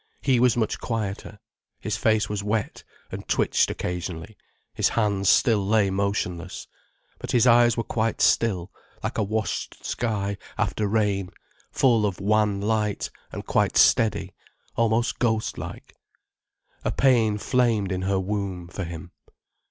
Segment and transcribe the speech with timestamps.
[0.23, 1.37] He was much quieter.
[1.79, 4.35] His face was wet, and twitched occasionally,
[4.73, 6.65] his hands still lay motionless.
[7.19, 8.71] But his eyes were quite still,
[9.03, 11.29] like a washed sky after rain,
[11.71, 14.33] full of a wan light, and quite steady,
[14.75, 15.93] almost ghost like.
[16.83, 19.11] A pain flamed in her womb, for him.